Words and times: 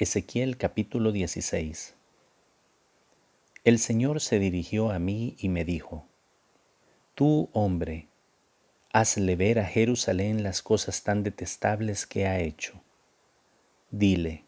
Ezequiel 0.00 0.58
capítulo 0.58 1.10
16 1.10 1.96
El 3.64 3.80
Señor 3.80 4.20
se 4.20 4.38
dirigió 4.38 4.92
a 4.92 5.00
mí 5.00 5.34
y 5.40 5.48
me 5.48 5.64
dijo, 5.64 6.06
Tú, 7.16 7.50
hombre, 7.52 8.06
hazle 8.92 9.34
ver 9.34 9.58
a 9.58 9.64
Jerusalén 9.64 10.44
las 10.44 10.62
cosas 10.62 11.02
tan 11.02 11.24
detestables 11.24 12.06
que 12.06 12.28
ha 12.28 12.38
hecho. 12.38 12.80
Dile, 13.90 14.44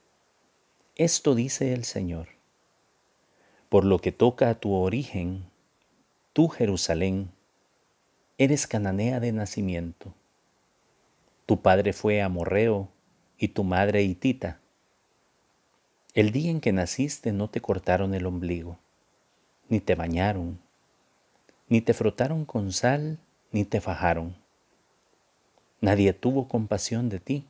esto 0.95 1.35
dice 1.35 1.73
el 1.73 1.83
Señor. 1.83 2.29
Por 3.69 3.85
lo 3.85 3.99
que 3.99 4.13
toca 4.13 4.51
a 4.51 4.61
tu 4.61 4.75
origen, 4.75 5.47
tú 6.33 6.47
Jerusalén, 6.47 7.33
eres 8.39 8.69
cananea 8.69 9.19
de 9.19 9.33
nacimiento. 9.33 10.15
Tu 11.45 11.61
padre 11.61 11.93
fue 11.93 12.23
amorreo 12.23 12.89
y 13.37 13.49
tu 13.49 13.65
madre 13.65 14.05
hitita 14.05 14.60
el 16.15 16.33
día 16.33 16.51
en 16.51 16.61
que 16.61 16.73
naciste 16.73 17.33
no 17.33 17.49
te 17.49 17.61
cortaron 17.61 18.15
el 18.15 18.27
ombligo, 18.27 18.79
ni 19.69 19.81
te 19.81 19.95
bañaron, 19.95 20.59
ni 21.69 21.81
te 21.81 21.95
frotaron 21.95 22.45
con 22.45 22.73
sal, 22.73 23.19
ni 23.53 23.65
te 23.65 23.81
fajaron. 23.81 24.35
Nadie 25.81 26.13
tuvo 26.13 26.49
compasión 26.49 27.09
de 27.09 27.21
ti, 27.21 27.47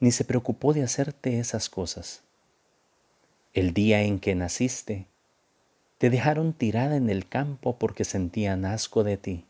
ni 0.00 0.12
se 0.12 0.24
preocupó 0.24 0.72
de 0.72 0.82
hacerte 0.82 1.38
esas 1.38 1.68
cosas. 1.68 2.22
El 3.52 3.74
día 3.74 4.02
en 4.02 4.18
que 4.18 4.34
naciste, 4.34 5.06
te 5.98 6.08
dejaron 6.08 6.54
tirada 6.54 6.96
en 6.96 7.10
el 7.10 7.28
campo 7.28 7.76
porque 7.76 8.04
sentían 8.04 8.64
asco 8.64 9.04
de 9.04 9.18
ti. 9.18 9.44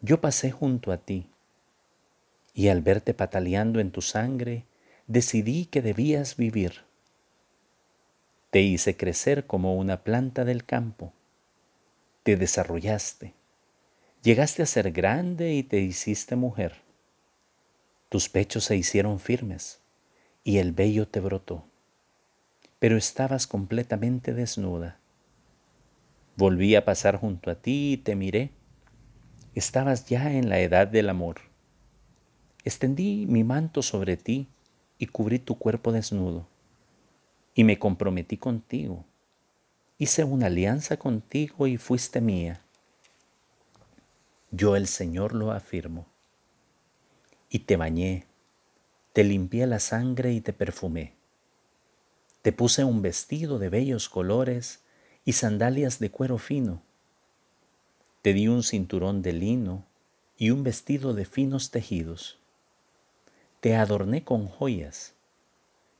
Yo 0.00 0.20
pasé 0.22 0.50
junto 0.50 0.90
a 0.90 0.96
ti, 0.96 1.26
y 2.54 2.68
al 2.68 2.80
verte 2.80 3.12
pataleando 3.12 3.78
en 3.78 3.90
tu 3.90 4.00
sangre, 4.00 4.64
decidí 5.08 5.64
que 5.64 5.80
debías 5.80 6.36
vivir. 6.36 6.84
Te 8.50 8.60
hice 8.60 8.96
crecer 8.96 9.46
como 9.46 9.74
una 9.74 10.04
planta 10.04 10.44
del 10.44 10.64
campo. 10.64 11.12
Te 12.22 12.36
desarrollaste. 12.36 13.32
Llegaste 14.22 14.62
a 14.62 14.66
ser 14.66 14.92
grande 14.92 15.54
y 15.54 15.62
te 15.62 15.80
hiciste 15.80 16.36
mujer. 16.36 16.82
Tus 18.10 18.28
pechos 18.28 18.64
se 18.64 18.76
hicieron 18.76 19.18
firmes 19.18 19.80
y 20.44 20.58
el 20.58 20.72
vello 20.72 21.08
te 21.08 21.20
brotó. 21.20 21.64
Pero 22.78 22.96
estabas 22.96 23.46
completamente 23.46 24.34
desnuda. 24.34 24.98
Volví 26.36 26.74
a 26.74 26.84
pasar 26.84 27.16
junto 27.16 27.50
a 27.50 27.54
ti 27.54 27.94
y 27.94 27.96
te 27.96 28.14
miré. 28.14 28.50
Estabas 29.54 30.06
ya 30.06 30.32
en 30.32 30.50
la 30.50 30.60
edad 30.60 30.86
del 30.86 31.08
amor. 31.08 31.40
Extendí 32.64 33.26
mi 33.26 33.42
manto 33.42 33.82
sobre 33.82 34.16
ti 34.16 34.48
y 34.98 35.06
cubrí 35.06 35.38
tu 35.38 35.56
cuerpo 35.56 35.92
desnudo. 35.92 36.46
Y 37.54 37.64
me 37.64 37.78
comprometí 37.78 38.36
contigo. 38.36 39.04
Hice 39.96 40.24
una 40.24 40.46
alianza 40.46 40.96
contigo 40.96 41.66
y 41.66 41.76
fuiste 41.76 42.20
mía. 42.20 42.60
Yo 44.50 44.76
el 44.76 44.86
Señor 44.86 45.34
lo 45.34 45.52
afirmo. 45.52 46.06
Y 47.50 47.60
te 47.60 47.76
bañé, 47.76 48.26
te 49.12 49.24
limpié 49.24 49.66
la 49.66 49.80
sangre 49.80 50.32
y 50.32 50.40
te 50.40 50.52
perfumé. 50.52 51.14
Te 52.42 52.52
puse 52.52 52.84
un 52.84 53.02
vestido 53.02 53.58
de 53.58 53.68
bellos 53.68 54.08
colores 54.08 54.80
y 55.24 55.32
sandalias 55.32 55.98
de 55.98 56.10
cuero 56.10 56.38
fino. 56.38 56.82
Te 58.22 58.32
di 58.32 58.48
un 58.48 58.62
cinturón 58.62 59.22
de 59.22 59.32
lino 59.32 59.84
y 60.36 60.50
un 60.50 60.62
vestido 60.62 61.14
de 61.14 61.24
finos 61.24 61.70
tejidos 61.70 62.37
te 63.60 63.74
adorné 63.74 64.22
con 64.22 64.46
joyas. 64.46 65.14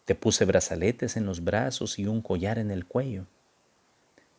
Te 0.05 0.15
puse 0.15 0.45
brazaletes 0.45 1.17
en 1.17 1.27
los 1.27 1.43
brazos 1.43 1.99
y 1.99 2.07
un 2.07 2.23
collar 2.23 2.57
en 2.59 2.71
el 2.71 2.87
cuello. 2.87 3.27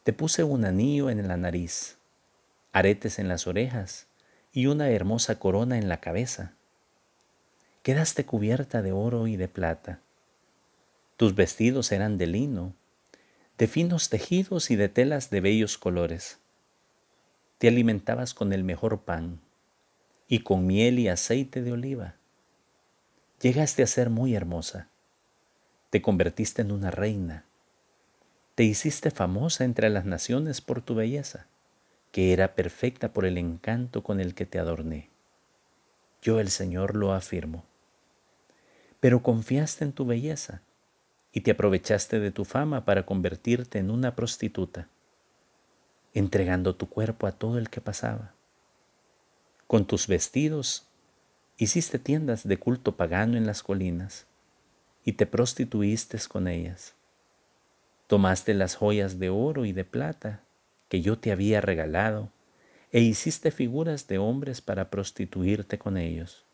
Te 0.04 0.14
puse 0.14 0.46
un 0.46 0.64
anillo 0.64 1.10
en 1.10 1.28
la 1.28 1.36
nariz, 1.36 1.98
aretes 2.72 3.20
en 3.20 3.28
las 3.28 3.46
orejas 3.46 4.08
y 4.54 4.68
una 4.68 4.90
hermosa 4.90 5.38
corona 5.38 5.78
en 5.78 5.90
la 5.90 6.00
cabeza. 6.00 6.54
Quedaste 7.84 8.26
cubierta 8.26 8.82
de 8.82 8.94
oro 8.94 9.28
y 9.28 9.36
de 9.36 9.50
plata. 9.50 10.00
Tus 11.18 11.36
vestidos 11.36 11.92
eran 11.92 12.18
de 12.18 12.28
lino, 12.28 12.74
de 13.58 13.68
finos 13.68 14.08
tejidos 14.08 14.72
y 14.72 14.78
de 14.78 14.88
telas 14.88 15.30
de 15.30 15.42
bellos 15.42 15.78
colores. 15.78 16.40
Te 17.58 17.68
alimentabas 17.68 18.34
con 18.34 18.54
el 18.54 18.64
mejor 18.64 19.02
pan 19.02 19.42
y 20.30 20.40
con 20.40 20.66
miel 20.66 21.00
y 21.00 21.10
aceite 21.10 21.62
de 21.62 21.74
oliva 21.74 22.19
Llegaste 23.42 23.84
a 23.84 23.88
ser 23.88 24.10
muy 24.10 24.36
hermosa. 24.36 24.90
Te 25.92 26.02
convertiste 26.02 26.62
en 26.62 26.74
una 26.74 26.92
reina. 26.92 27.46
Te 28.56 28.66
hiciste 28.66 29.12
famosa 29.12 29.64
entre 29.64 29.90
las 29.90 30.04
naciones 30.04 30.60
por 30.60 30.82
tu 30.82 30.94
belleza, 30.94 31.48
que 32.12 32.34
era 32.34 32.54
perfecta 32.54 33.14
por 33.14 33.26
el 33.26 33.38
encanto 33.38 34.04
con 34.04 34.20
el 34.20 34.36
que 34.36 34.46
te 34.46 34.60
adorné. 34.60 35.10
Yo 36.22 36.42
el 36.42 36.50
Señor 36.50 36.98
lo 36.98 37.14
afirmo. 37.14 37.64
Pero 39.00 39.24
confiaste 39.24 39.86
en 39.86 39.94
tu 39.94 40.06
belleza 40.06 40.62
y 41.32 41.40
te 41.40 41.52
aprovechaste 41.52 42.20
de 42.20 42.32
tu 42.32 42.44
fama 42.44 42.84
para 42.84 43.06
convertirte 43.06 43.80
en 43.80 43.90
una 43.90 44.18
prostituta, 44.18 44.90
entregando 46.14 46.76
tu 46.76 46.90
cuerpo 46.90 47.26
a 47.26 47.32
todo 47.32 47.58
el 47.58 47.70
que 47.70 47.80
pasaba. 47.80 48.34
Con 49.66 49.88
tus 49.88 50.08
vestidos 50.08 50.89
Hiciste 51.62 52.00
tiendas 52.00 52.48
de 52.48 52.56
culto 52.56 52.96
pagano 52.96 53.36
en 53.36 53.46
las 53.46 53.64
colinas 53.64 54.28
y 55.04 55.12
te 55.12 55.26
prostituiste 55.26 56.18
con 56.30 56.48
ellas. 56.48 56.96
Tomaste 58.08 58.54
las 58.54 58.76
joyas 58.76 59.20
de 59.20 59.30
oro 59.30 59.66
y 59.66 59.74
de 59.74 59.84
plata 59.84 60.42
que 60.88 61.02
yo 61.02 61.20
te 61.20 61.34
había 61.34 61.60
regalado 61.60 62.32
e 62.94 63.02
hiciste 63.02 63.52
figuras 63.52 64.08
de 64.08 64.20
hombres 64.20 64.62
para 64.62 64.90
prostituirte 64.90 65.78
con 65.78 65.98
ellos. 65.98 66.46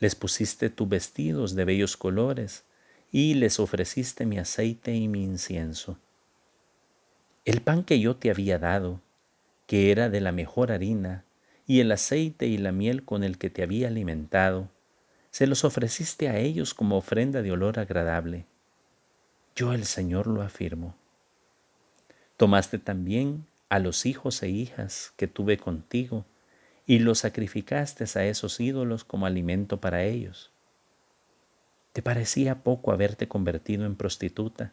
Les 0.00 0.14
pusiste 0.14 0.70
tus 0.70 0.88
vestidos 0.88 1.54
de 1.54 1.66
bellos 1.66 1.98
colores 1.98 2.64
y 3.12 3.34
les 3.34 3.60
ofreciste 3.60 4.24
mi 4.24 4.38
aceite 4.38 4.94
y 4.94 5.08
mi 5.08 5.24
incienso. 5.24 5.98
El 7.44 7.60
pan 7.60 7.84
que 7.84 8.00
yo 8.00 8.16
te 8.16 8.30
había 8.30 8.58
dado, 8.58 9.02
que 9.66 9.90
era 9.90 10.08
de 10.08 10.22
la 10.22 10.32
mejor 10.32 10.72
harina, 10.72 11.25
y 11.66 11.80
el 11.80 11.90
aceite 11.90 12.46
y 12.46 12.58
la 12.58 12.72
miel 12.72 13.04
con 13.04 13.24
el 13.24 13.38
que 13.38 13.50
te 13.50 13.62
había 13.62 13.88
alimentado, 13.88 14.68
se 15.30 15.46
los 15.46 15.64
ofreciste 15.64 16.28
a 16.28 16.38
ellos 16.38 16.74
como 16.74 16.96
ofrenda 16.96 17.42
de 17.42 17.52
olor 17.52 17.78
agradable. 17.78 18.46
Yo 19.54 19.72
el 19.72 19.84
Señor 19.84 20.26
lo 20.26 20.42
afirmo. 20.42 20.94
Tomaste 22.36 22.78
también 22.78 23.46
a 23.68 23.78
los 23.78 24.06
hijos 24.06 24.42
e 24.42 24.48
hijas 24.48 25.12
que 25.16 25.26
tuve 25.26 25.58
contigo 25.58 26.24
y 26.86 27.00
los 27.00 27.18
sacrificaste 27.20 28.04
a 28.18 28.24
esos 28.26 28.60
ídolos 28.60 29.04
como 29.04 29.26
alimento 29.26 29.80
para 29.80 30.04
ellos. 30.04 30.52
¿Te 31.92 32.02
parecía 32.02 32.62
poco 32.62 32.92
haberte 32.92 33.26
convertido 33.26 33.86
en 33.86 33.96
prostituta, 33.96 34.72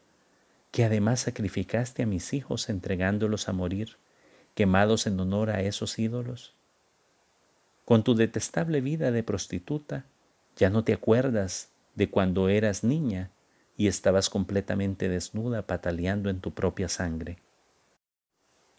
que 0.72 0.84
además 0.84 1.22
sacrificaste 1.22 2.04
a 2.04 2.06
mis 2.06 2.34
hijos 2.34 2.70
entregándolos 2.70 3.50
a 3.50 3.54
morir, 3.54 3.98
quemados 4.54 5.08
en 5.08 5.20
honor 5.20 5.50
a 5.50 5.62
esos 5.62 5.98
ídolos? 5.98 6.54
Con 7.86 8.04
tu 8.04 8.16
detestable 8.16 8.82
vida 8.82 9.12
de 9.12 9.24
prostituta, 9.24 10.06
ya 10.56 10.70
no 10.70 10.84
te 10.84 10.94
acuerdas 10.94 11.70
de 11.96 12.10
cuando 12.10 12.50
eras 12.50 12.84
niña 12.84 13.32
y 13.76 13.88
estabas 13.88 14.30
completamente 14.30 15.10
desnuda 15.10 15.68
pataleando 15.68 16.30
en 16.30 16.40
tu 16.40 16.54
propia 16.54 16.88
sangre. 16.88 17.40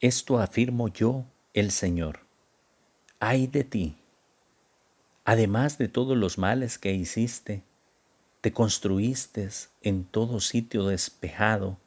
Esto 0.01 0.39
afirmo 0.39 0.89
yo, 0.89 1.25
el 1.53 1.71
Señor. 1.71 2.21
Ay 3.21 3.47
de 3.47 3.65
ti. 3.65 3.97
Además 5.25 5.79
de 5.79 5.89
todos 5.89 6.17
los 6.17 6.39
males 6.39 6.79
que 6.79 6.93
hiciste, 6.93 7.63
te 8.41 8.53
construiste 8.53 9.49
en 9.83 10.05
todo 10.05 10.41
sitio 10.41 10.87
despejado 10.87 11.79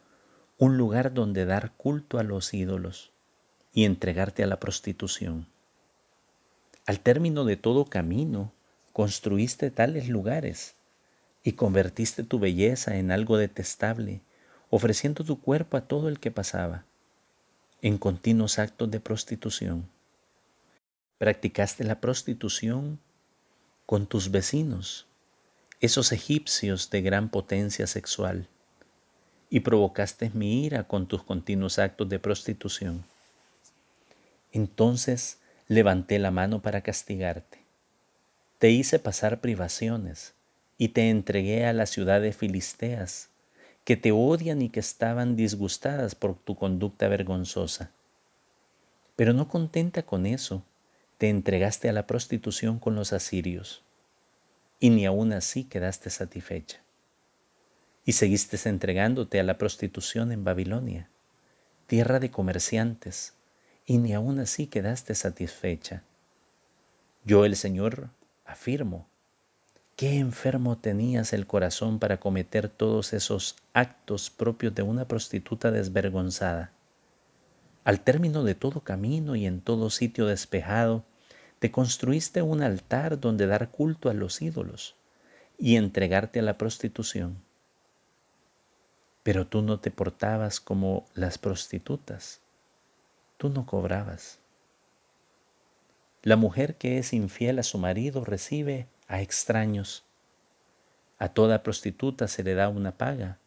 un 0.57 0.77
lugar 0.77 1.13
donde 1.13 1.45
dar 1.45 1.73
culto 1.73 2.17
a 2.17 2.23
los 2.23 2.53
ídolos 2.53 3.11
y 3.73 3.85
entregarte 3.85 4.43
a 4.43 4.47
la 4.47 4.59
prostitución. 4.59 5.47
Al 6.87 7.01
término 7.01 7.43
de 7.43 7.57
todo 7.57 7.83
camino, 7.85 8.53
construiste 8.93 9.71
tales 9.71 10.07
lugares 10.07 10.75
y 11.43 11.51
convertiste 11.51 12.23
tu 12.23 12.39
belleza 12.39 12.97
en 12.97 13.11
algo 13.11 13.37
detestable, 13.37 14.21
ofreciendo 14.69 15.25
tu 15.25 15.41
cuerpo 15.41 15.75
a 15.75 15.81
todo 15.81 16.07
el 16.07 16.21
que 16.21 16.31
pasaba, 16.31 16.85
en 17.81 17.97
continuos 17.97 18.57
actos 18.57 18.89
de 18.89 19.01
prostitución. 19.01 19.89
Practicaste 21.17 21.83
la 21.83 21.99
prostitución 21.99 22.99
con 23.85 24.07
tus 24.07 24.31
vecinos, 24.31 25.07
esos 25.81 26.13
egipcios 26.13 26.89
de 26.89 27.01
gran 27.01 27.27
potencia 27.27 27.85
sexual, 27.85 28.47
y 29.49 29.59
provocaste 29.59 30.31
mi 30.33 30.63
ira 30.63 30.85
con 30.85 31.05
tus 31.05 31.21
continuos 31.21 31.79
actos 31.79 32.07
de 32.07 32.19
prostitución. 32.19 33.03
Entonces 34.53 35.39
levanté 35.67 36.17
la 36.17 36.31
mano 36.31 36.61
para 36.61 36.81
castigarte. 36.81 37.59
Te 38.57 38.71
hice 38.71 38.99
pasar 38.99 39.41
privaciones 39.41 40.33
y 40.77 40.89
te 40.89 41.09
entregué 41.09 41.65
a 41.65 41.73
las 41.73 41.89
ciudades 41.89 42.37
filisteas, 42.37 43.29
que 43.83 43.97
te 43.97 44.11
odian 44.11 44.61
y 44.61 44.69
que 44.69 44.79
estaban 44.79 45.35
disgustadas 45.35 46.15
por 46.15 46.35
tu 46.35 46.55
conducta 46.55 47.07
vergonzosa. 47.07 47.91
Pero 49.15 49.33
no 49.33 49.47
contenta 49.47 50.03
con 50.03 50.25
eso, 50.25 50.63
te 51.17 51.29
entregaste 51.29 51.89
a 51.89 51.93
la 51.93 52.05
prostitución 52.05 52.79
con 52.79 52.95
los 52.95 53.11
asirios, 53.13 53.83
y 54.79 54.89
ni 54.89 55.05
aún 55.05 55.33
así 55.33 55.63
quedaste 55.63 56.09
satisfecha. 56.09 56.81
Y 58.05 58.13
seguiste 58.13 58.57
entregándote 58.69 59.39
a 59.39 59.43
la 59.43 59.57
prostitución 59.57 60.31
en 60.31 60.43
Babilonia, 60.43 61.09
tierra 61.87 62.19
de 62.19 62.29
comerciantes, 62.29 63.36
y 63.87 63.97
ni 63.97 64.13
aún 64.13 64.39
así 64.39 64.67
quedaste 64.67 65.15
satisfecha. 65.15 66.03
Yo 67.23 67.45
el 67.45 67.55
Señor 67.55 68.09
afirmo, 68.45 69.07
qué 69.95 70.19
enfermo 70.19 70.77
tenías 70.77 71.31
el 71.31 71.47
corazón 71.47 71.97
para 71.97 72.19
cometer 72.19 72.67
todos 72.67 73.13
esos 73.13 73.55
actos 73.73 74.29
propios 74.29 74.75
de 74.75 74.83
una 74.83 75.07
prostituta 75.07 75.71
desvergonzada. 75.71 76.71
Al 77.85 78.01
término 78.01 78.43
de 78.43 78.55
todo 78.55 78.81
camino 78.81 79.37
y 79.37 79.45
en 79.45 79.61
todo 79.61 79.89
sitio 79.89 80.25
despejado, 80.25 81.05
te 81.59 81.71
construiste 81.71 82.41
un 82.41 82.61
altar 82.61 83.19
donde 83.21 83.47
dar 83.47 83.71
culto 83.71 84.09
a 84.09 84.13
los 84.13 84.41
ídolos 84.41 84.95
y 85.57 85.77
entregarte 85.77 86.39
a 86.39 86.43
la 86.43 86.57
prostitución. 86.57 87.37
Pero 89.23 89.47
tú 89.47 89.61
no 89.61 89.79
te 89.79 89.91
portabas 89.91 90.59
como 90.59 91.05
las 91.15 91.37
prostitutas, 91.37 92.41
tú 93.37 93.49
no 93.49 93.65
cobrabas. 93.65 94.39
La 96.23 96.35
mujer 96.35 96.75
que 96.75 96.97
es 96.97 97.13
infiel 97.13 97.59
a 97.59 97.63
su 97.63 97.77
marido 97.77 98.25
recibe 98.25 98.87
a 99.07 99.21
extraños. 99.21 100.03
A 101.19 101.29
toda 101.29 101.63
prostituta 101.63 102.27
se 102.27 102.43
le 102.43 102.53
da 102.53 102.69
una 102.69 102.97
paga, 102.97 103.37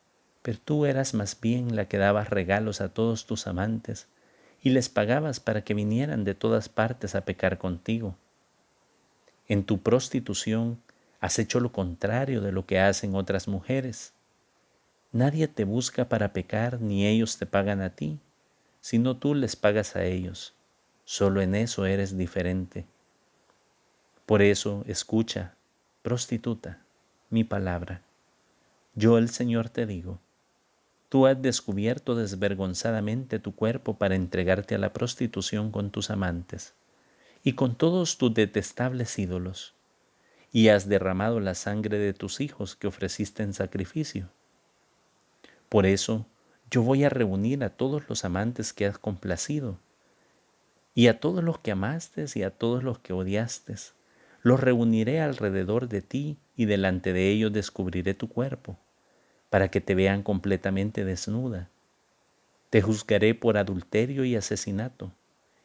pero 0.42 0.58
tú 0.64 0.86
eras 0.86 1.12
más 1.12 1.38
bien 1.38 1.76
la 1.76 1.86
que 1.86 1.98
dabas 1.98 2.30
regalos 2.30 2.80
a 2.80 2.88
todos 2.88 3.26
tus 3.26 3.46
amantes 3.46 4.08
y 4.62 4.70
les 4.70 4.88
pagabas 4.88 5.40
para 5.40 5.62
que 5.62 5.74
vinieran 5.74 6.24
de 6.24 6.34
todas 6.34 6.68
partes 6.68 7.14
a 7.14 7.24
pecar 7.24 7.58
contigo. 7.58 8.16
En 9.48 9.64
tu 9.64 9.82
prostitución 9.82 10.80
has 11.20 11.38
hecho 11.38 11.60
lo 11.60 11.72
contrario 11.72 12.40
de 12.40 12.52
lo 12.52 12.66
que 12.66 12.80
hacen 12.80 13.14
otras 13.14 13.48
mujeres. 13.48 14.12
Nadie 15.12 15.48
te 15.48 15.64
busca 15.64 16.08
para 16.08 16.32
pecar 16.32 16.80
ni 16.80 17.06
ellos 17.06 17.36
te 17.36 17.46
pagan 17.46 17.82
a 17.82 17.90
ti, 17.90 18.20
sino 18.80 19.16
tú 19.16 19.34
les 19.34 19.56
pagas 19.56 19.96
a 19.96 20.04
ellos. 20.04 20.54
Solo 21.04 21.40
en 21.42 21.54
eso 21.54 21.86
eres 21.86 22.16
diferente. 22.16 22.86
Por 24.26 24.42
eso 24.42 24.84
escucha, 24.86 25.54
prostituta, 26.02 26.82
mi 27.30 27.44
palabra. 27.44 28.02
Yo 28.94 29.18
el 29.18 29.28
Señor 29.28 29.68
te 29.70 29.86
digo, 29.86 30.20
Tú 31.10 31.26
has 31.26 31.42
descubierto 31.42 32.14
desvergonzadamente 32.14 33.40
tu 33.40 33.52
cuerpo 33.52 33.98
para 33.98 34.14
entregarte 34.14 34.76
a 34.76 34.78
la 34.78 34.92
prostitución 34.92 35.72
con 35.72 35.90
tus 35.90 36.08
amantes 36.08 36.72
y 37.42 37.54
con 37.54 37.74
todos 37.74 38.16
tus 38.16 38.32
detestables 38.32 39.18
ídolos, 39.18 39.74
y 40.52 40.68
has 40.68 40.88
derramado 40.88 41.40
la 41.40 41.56
sangre 41.56 41.98
de 41.98 42.14
tus 42.14 42.40
hijos 42.40 42.76
que 42.76 42.86
ofreciste 42.86 43.42
en 43.42 43.54
sacrificio. 43.54 44.28
Por 45.68 45.84
eso 45.84 46.26
yo 46.70 46.82
voy 46.82 47.04
a 47.04 47.08
reunir 47.08 47.64
a 47.64 47.70
todos 47.70 48.08
los 48.08 48.24
amantes 48.24 48.72
que 48.72 48.86
has 48.86 48.98
complacido, 48.98 49.78
y 50.94 51.08
a 51.08 51.20
todos 51.20 51.42
los 51.42 51.58
que 51.58 51.72
amaste 51.72 52.26
y 52.34 52.42
a 52.42 52.50
todos 52.50 52.82
los 52.82 52.98
que 52.98 53.12
odiaste. 53.12 53.74
Los 54.42 54.60
reuniré 54.60 55.20
alrededor 55.20 55.88
de 55.88 56.02
ti 56.02 56.38
y 56.56 56.64
delante 56.64 57.12
de 57.12 57.30
ellos 57.30 57.52
descubriré 57.52 58.14
tu 58.14 58.28
cuerpo 58.28 58.78
para 59.50 59.70
que 59.70 59.80
te 59.80 59.94
vean 59.94 60.22
completamente 60.22 61.04
desnuda. 61.04 61.68
Te 62.70 62.82
juzgaré 62.82 63.34
por 63.34 63.58
adulterio 63.58 64.24
y 64.24 64.36
asesinato, 64.36 65.12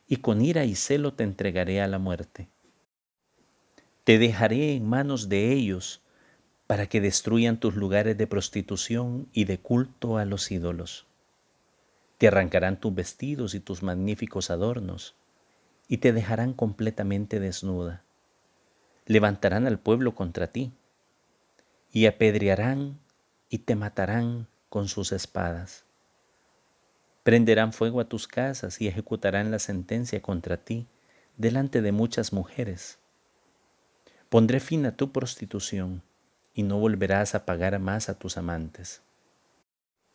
y 0.07 0.17
con 0.17 0.41
ira 0.41 0.65
y 0.65 0.75
celo 0.75 1.13
te 1.13 1.23
entregaré 1.23 1.81
a 1.81 1.87
la 1.87 1.99
muerte. 1.99 2.47
Te 4.03 4.17
dejaré 4.17 4.75
en 4.75 4.87
manos 4.87 5.29
de 5.29 5.53
ellos 5.53 6.01
para 6.67 6.87
que 6.87 7.01
destruyan 7.01 7.59
tus 7.59 7.75
lugares 7.75 8.17
de 8.17 8.27
prostitución 8.27 9.27
y 9.33 9.45
de 9.45 9.59
culto 9.59 10.17
a 10.17 10.25
los 10.25 10.51
ídolos. 10.51 11.05
Te 12.17 12.27
arrancarán 12.27 12.79
tus 12.79 12.95
vestidos 12.95 13.53
y 13.53 13.59
tus 13.59 13.83
magníficos 13.83 14.49
adornos, 14.49 15.15
y 15.87 15.97
te 15.97 16.13
dejarán 16.13 16.53
completamente 16.53 17.39
desnuda. 17.39 18.03
Levantarán 19.05 19.67
al 19.67 19.77
pueblo 19.77 20.15
contra 20.15 20.47
ti, 20.47 20.71
y 21.91 22.07
apedrearán 22.07 22.99
y 23.49 23.59
te 23.59 23.75
matarán 23.75 24.47
con 24.69 24.87
sus 24.87 25.11
espadas. 25.11 25.85
Prenderán 27.23 27.73
fuego 27.73 28.01
a 28.01 28.09
tus 28.09 28.27
casas 28.27 28.81
y 28.81 28.87
ejecutarán 28.87 29.51
la 29.51 29.59
sentencia 29.59 30.21
contra 30.21 30.57
ti 30.57 30.87
delante 31.37 31.81
de 31.81 31.91
muchas 31.91 32.33
mujeres. 32.33 32.97
Pondré 34.29 34.59
fin 34.59 34.85
a 34.85 34.97
tu 34.97 35.11
prostitución 35.11 36.01
y 36.55 36.63
no 36.63 36.79
volverás 36.79 37.35
a 37.35 37.45
pagar 37.45 37.77
más 37.79 38.09
a 38.09 38.17
tus 38.17 38.37
amantes. 38.37 39.01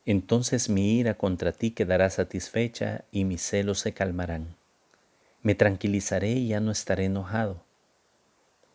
Entonces 0.07 0.71
mi 0.71 0.99
ira 0.99 1.15
contra 1.15 1.53
ti 1.53 1.71
quedará 1.71 2.09
satisfecha 2.09 3.05
y 3.13 3.25
mis 3.25 3.43
celos 3.43 3.79
se 3.79 3.93
calmarán. 3.93 4.57
Me 5.43 5.55
tranquilizaré 5.55 6.31
y 6.31 6.49
ya 6.49 6.61
no 6.61 6.73
estaré 6.73 7.05
enojado. 7.05 7.63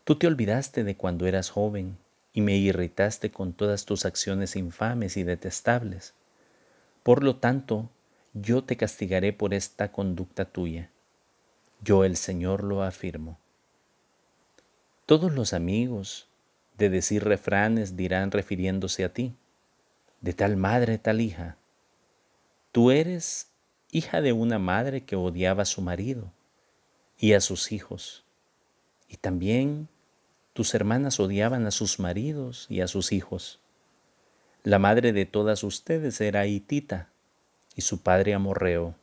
Tú 0.04 0.16
te 0.16 0.28
olvidaste 0.28 0.84
de 0.84 0.96
cuando 0.96 1.26
eras 1.26 1.50
joven 1.50 1.98
y 2.32 2.42
me 2.42 2.56
irritaste 2.56 3.32
con 3.32 3.54
todas 3.54 3.86
tus 3.86 4.06
acciones 4.06 4.56
infames 4.56 5.18
y 5.18 5.24
detestables. 5.24 6.14
Por 7.02 7.24
lo 7.24 7.38
tanto, 7.38 7.90
yo 8.34 8.64
te 8.64 8.78
castigaré 8.78 9.34
por 9.34 9.54
esta 9.54 9.92
conducta 9.92 10.46
tuya. 10.46 10.92
Yo 11.82 12.04
el 12.04 12.18
Señor 12.18 12.64
lo 12.64 12.84
afirmo. 12.84 13.40
Todos 15.06 15.34
los 15.34 15.54
amigos 15.54 16.28
de 16.78 16.90
decir 16.90 17.24
refranes 17.24 17.96
dirán 17.96 18.32
refiriéndose 18.32 19.04
a 19.04 19.14
ti, 19.14 19.36
de 20.22 20.34
tal 20.34 20.58
madre, 20.58 20.98
tal 20.98 21.22
hija. 21.22 21.58
Tú 22.72 22.92
eres 22.92 23.52
hija 23.92 24.22
de 24.22 24.34
una 24.34 24.60
madre 24.60 25.06
que 25.06 25.16
odiaba 25.16 25.64
a 25.64 25.66
su 25.66 25.82
marido 25.82 26.34
y 27.18 27.34
a 27.34 27.42
sus 27.42 27.72
hijos, 27.72 28.26
y 29.08 29.18
también 29.18 29.88
tus 30.54 30.74
hermanas 30.74 31.20
odiaban 31.20 31.66
a 31.66 31.72
sus 31.72 32.00
maridos 32.00 32.66
y 32.70 32.82
a 32.82 32.88
sus 32.88 33.12
hijos. 33.12 33.60
La 34.64 34.80
madre 34.80 35.14
de 35.14 35.26
todas 35.26 35.64
ustedes 35.64 36.20
era 36.22 36.48
Hitita 36.48 37.10
y 37.76 37.82
su 37.82 38.02
padre 38.02 38.34
Amorreo. 38.34 38.96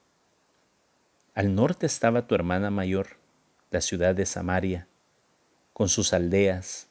Al 1.35 1.55
norte 1.55 1.87
estaba 1.87 2.27
tu 2.27 2.35
hermana 2.35 2.71
mayor, 2.71 3.17
la 3.71 3.81
ciudad 3.81 4.15
de 4.15 4.27
Samaria, 4.27 4.89
con 5.73 5.89
sus 5.89 6.13
aldeas. 6.13 6.89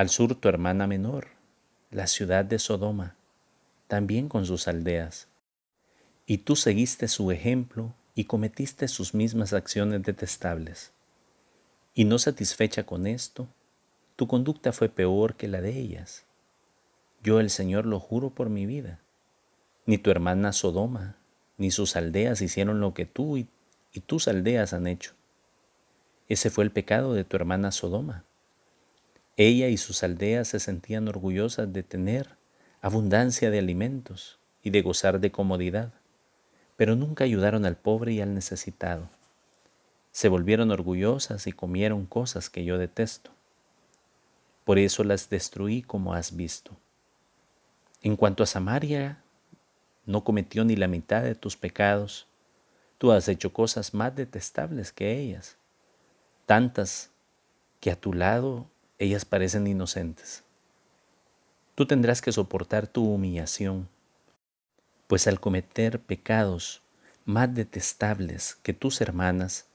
Al 0.00 0.08
sur 0.08 0.34
tu 0.34 0.48
hermana 0.48 0.86
menor, 0.86 1.26
la 1.90 2.06
ciudad 2.06 2.46
de 2.46 2.58
Sodoma, 2.58 3.16
también 3.86 4.30
con 4.30 4.46
sus 4.46 4.66
aldeas. 4.66 5.28
Y 6.24 6.38
tú 6.38 6.56
seguiste 6.56 7.06
su 7.06 7.30
ejemplo 7.30 7.92
y 8.14 8.24
cometiste 8.24 8.88
sus 8.88 9.12
mismas 9.12 9.52
acciones 9.52 10.02
detestables. 10.02 10.94
Y 11.92 12.06
no 12.06 12.18
satisfecha 12.18 12.84
con 12.84 13.06
esto, 13.06 13.46
tu 14.16 14.26
conducta 14.26 14.72
fue 14.72 14.88
peor 14.88 15.36
que 15.36 15.48
la 15.48 15.60
de 15.60 15.78
ellas. 15.78 16.24
Yo 17.22 17.38
el 17.38 17.50
Señor 17.50 17.84
lo 17.84 18.00
juro 18.00 18.30
por 18.30 18.48
mi 18.48 18.64
vida. 18.64 19.00
Ni 19.84 19.98
tu 19.98 20.10
hermana 20.10 20.54
Sodoma, 20.54 21.18
ni 21.58 21.70
sus 21.70 21.94
aldeas 21.94 22.40
hicieron 22.40 22.80
lo 22.80 22.94
que 22.94 23.04
tú 23.04 23.36
y, 23.36 23.48
y 23.92 24.00
tus 24.00 24.28
aldeas 24.28 24.72
han 24.72 24.86
hecho. 24.86 25.12
Ese 26.26 26.48
fue 26.48 26.64
el 26.64 26.70
pecado 26.72 27.12
de 27.12 27.24
tu 27.24 27.36
hermana 27.36 27.70
Sodoma. 27.70 28.24
Ella 29.42 29.68
y 29.68 29.78
sus 29.78 30.02
aldeas 30.02 30.48
se 30.48 30.60
sentían 30.60 31.08
orgullosas 31.08 31.72
de 31.72 31.82
tener 31.82 32.36
abundancia 32.82 33.50
de 33.50 33.58
alimentos 33.58 34.38
y 34.62 34.68
de 34.68 34.82
gozar 34.82 35.18
de 35.18 35.32
comodidad, 35.32 35.94
pero 36.76 36.94
nunca 36.94 37.24
ayudaron 37.24 37.64
al 37.64 37.78
pobre 37.78 38.12
y 38.12 38.20
al 38.20 38.34
necesitado. 38.34 39.08
Se 40.12 40.28
volvieron 40.28 40.70
orgullosas 40.70 41.46
y 41.46 41.52
comieron 41.52 42.04
cosas 42.04 42.50
que 42.50 42.66
yo 42.66 42.76
detesto. 42.76 43.30
Por 44.64 44.78
eso 44.78 45.04
las 45.04 45.30
destruí 45.30 45.80
como 45.80 46.12
has 46.12 46.36
visto. 46.36 46.76
En 48.02 48.16
cuanto 48.16 48.42
a 48.42 48.46
Samaria, 48.46 49.22
no 50.04 50.22
cometió 50.22 50.66
ni 50.66 50.76
la 50.76 50.86
mitad 50.86 51.22
de 51.22 51.34
tus 51.34 51.56
pecados. 51.56 52.26
Tú 52.98 53.10
has 53.10 53.26
hecho 53.26 53.54
cosas 53.54 53.94
más 53.94 54.14
detestables 54.14 54.92
que 54.92 55.18
ellas, 55.18 55.56
tantas 56.44 57.10
que 57.80 57.90
a 57.90 57.96
tu 57.96 58.12
lado 58.12 58.68
ellas 59.00 59.24
parecen 59.24 59.66
inocentes. 59.66 60.44
Tú 61.74 61.86
tendrás 61.86 62.22
que 62.22 62.30
soportar 62.30 62.86
tu 62.86 63.04
humillación, 63.04 63.88
pues 65.08 65.26
al 65.26 65.40
cometer 65.40 65.98
pecados 65.98 66.82
más 67.24 67.52
detestables 67.52 68.56
que 68.62 68.74
tus 68.74 69.00
hermanas, 69.00 69.66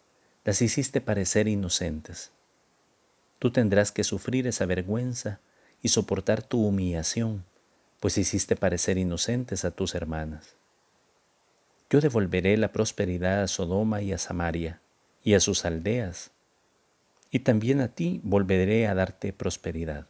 las 0.46 0.62
hiciste 0.62 1.02
parecer 1.02 1.50
inocentes 1.50 2.32
tú 3.40 3.52
tendrás 3.52 3.92
que 3.92 4.04
sufrir 4.04 4.48
esa 4.48 4.66
vergüenza 4.66 5.40
y 5.82 5.90
soportar 5.90 6.42
tu 6.42 6.66
humillación, 6.66 7.46
pues 8.00 8.18
hiciste 8.18 8.56
parecer 8.56 8.98
inocentes 8.98 9.66
a 9.66 9.72
tus 9.72 9.96
hermanas. 9.96 10.56
Yo 11.90 12.02
devolveré 12.02 12.58
la 12.58 12.72
prosperidad 12.72 13.44
a 13.44 13.48
Sodoma 13.48 14.02
y 14.02 14.14
a 14.14 14.18
Samaria 14.18 14.82
y 15.24 15.36
a 15.36 15.40
sus 15.40 15.66
aldeas, 15.66 16.32
y 17.36 17.40
también 17.40 17.82
a 17.82 17.90
ti 17.90 18.22
volveré 18.24 18.88
a 18.88 18.96
darte 18.96 19.34
prosperidad. 19.34 20.08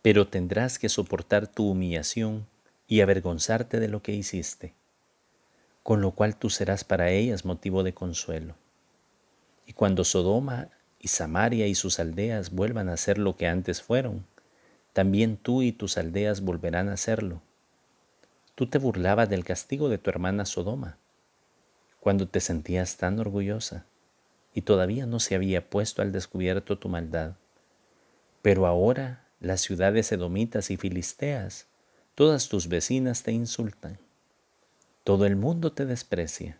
Pero 0.00 0.28
tendrás 0.28 0.78
que 0.78 0.88
soportar 0.88 1.48
tu 1.48 1.68
humillación 1.68 2.46
y 2.86 3.00
avergonzarte 3.00 3.80
de 3.80 3.88
lo 3.88 4.00
que 4.00 4.12
hiciste, 4.12 4.74
con 5.82 6.00
lo 6.00 6.12
cual 6.12 6.36
tú 6.36 6.50
serás 6.50 6.84
para 6.84 7.10
ellas 7.10 7.44
motivo 7.44 7.82
de 7.82 7.94
consuelo. 7.94 8.54
Y 9.66 9.72
cuando 9.72 10.04
Sodoma 10.04 10.68
y 11.00 11.08
Samaria 11.08 11.66
y 11.66 11.74
sus 11.74 11.98
aldeas 11.98 12.52
vuelvan 12.52 12.90
a 12.90 12.96
ser 12.96 13.18
lo 13.18 13.36
que 13.36 13.48
antes 13.48 13.82
fueron, 13.82 14.24
también 14.92 15.36
tú 15.36 15.62
y 15.62 15.72
tus 15.72 15.98
aldeas 15.98 16.42
volverán 16.42 16.90
a 16.90 16.96
serlo. 16.96 17.42
Tú 18.54 18.68
te 18.68 18.78
burlabas 18.78 19.28
del 19.28 19.42
castigo 19.42 19.88
de 19.88 19.98
tu 19.98 20.10
hermana 20.10 20.44
Sodoma, 20.44 20.96
cuando 21.98 22.28
te 22.28 22.38
sentías 22.38 22.98
tan 22.98 23.18
orgullosa, 23.18 23.84
y 24.58 24.62
todavía 24.62 25.06
no 25.06 25.20
se 25.20 25.36
había 25.36 25.70
puesto 25.70 26.02
al 26.02 26.10
descubierto 26.10 26.80
tu 26.80 26.88
maldad. 26.88 27.36
Pero 28.42 28.66
ahora 28.66 29.24
las 29.38 29.60
ciudades 29.60 30.10
edomitas 30.10 30.72
y 30.72 30.76
filisteas, 30.76 31.68
todas 32.16 32.48
tus 32.48 32.66
vecinas 32.66 33.22
te 33.22 33.30
insultan. 33.30 34.00
Todo 35.04 35.26
el 35.26 35.36
mundo 35.36 35.70
te 35.70 35.86
desprecia. 35.86 36.58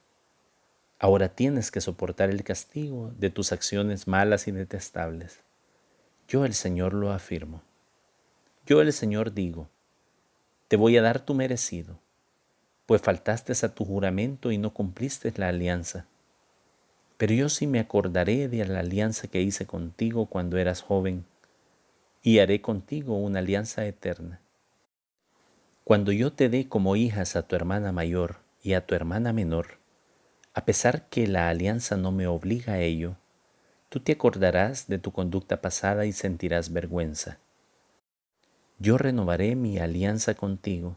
Ahora 1.01 1.31
tienes 1.31 1.73
que 1.73 1.81
soportar 1.81 2.31
el 2.31 2.45
castigo 2.45 3.11
de 3.19 3.31
tus 3.31 3.51
acciones 3.51 4.07
malas 4.07 4.47
y 4.47 4.53
detestables. 4.53 5.41
Yo 6.29 6.45
el 6.45 6.55
Señor 6.55 6.95
lo 6.95 7.11
afirmo. 7.11 7.63
Yo 8.65 8.81
el 8.81 8.93
Señor 8.93 9.35
digo, 9.35 9.69
te 10.69 10.77
voy 10.77 10.97
a 10.97 11.03
dar 11.03 11.19
tu 11.19 11.35
merecido, 11.35 11.99
pues 12.87 13.03
faltaste 13.03 13.55
a 13.67 13.75
tu 13.75 13.85
juramento 13.85 14.53
y 14.53 14.59
no 14.59 14.73
cumpliste 14.73 15.33
la 15.37 15.49
alianza. 15.49 16.07
Pero 17.19 17.35
yo 17.35 17.49
sí 17.49 17.67
me 17.67 17.81
acordaré 17.81 18.49
de 18.49 18.65
la 18.65 18.81
alianza 18.81 19.27
que 19.27 19.43
hice 19.43 19.67
contigo 19.67 20.27
cuando 20.27 20.57
eras 20.57 20.81
joven, 20.81 21.27
y 22.23 22.39
haré 22.39 22.61
contigo 22.63 23.17
una 23.19 23.41
alianza 23.41 23.85
eterna. 23.87 24.41
Cuando 25.85 26.13
yo 26.13 26.33
te 26.33 26.49
dé 26.49 26.69
como 26.69 26.97
hijas 26.97 27.35
a 27.35 27.43
tu 27.43 27.57
hermana 27.57 27.93
mayor 27.93 28.37
y 28.63 28.75
a 28.75 28.87
tu 28.87 28.95
hermana 28.95 29.33
menor, 29.33 29.79
a 30.55 30.65
pesar 30.65 31.09
que 31.09 31.27
la 31.27 31.49
alianza 31.49 31.97
no 31.97 32.13
me 32.13 32.27
obliga 32.27 32.75
a 32.75 32.81
ello, 32.81 33.17
tú 33.89 34.01
te 34.01 34.13
acordarás 34.13 34.87
de 34.87 34.99
tu 34.99 35.13
conducta 35.13 35.61
pasada 35.61 36.07
y 36.07 36.13
sentirás 36.13 36.73
vergüenza. 36.73 37.39
Yo 38.79 38.97
renovaré 38.97 39.57
mi 39.57 39.79
alianza 39.79 40.35
contigo 40.35 40.97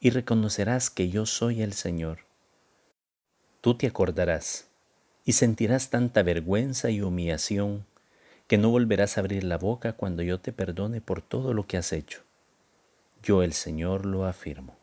y 0.00 0.10
reconocerás 0.10 0.88
que 0.88 1.10
yo 1.10 1.26
soy 1.26 1.60
el 1.60 1.74
Señor. 1.74 2.20
Tú 3.60 3.76
te 3.76 3.86
acordarás 3.86 4.67
y 5.28 5.34
sentirás 5.34 5.90
tanta 5.90 6.22
vergüenza 6.22 6.88
y 6.88 7.02
humillación 7.02 7.84
que 8.46 8.56
no 8.56 8.70
volverás 8.70 9.18
a 9.18 9.20
abrir 9.20 9.44
la 9.44 9.58
boca 9.58 9.92
cuando 9.92 10.22
yo 10.22 10.40
te 10.40 10.54
perdone 10.54 11.02
por 11.02 11.20
todo 11.20 11.52
lo 11.52 11.66
que 11.66 11.76
has 11.76 11.92
hecho. 11.92 12.22
Yo 13.22 13.42
el 13.42 13.52
Señor 13.52 14.06
lo 14.06 14.24
afirmo. 14.24 14.77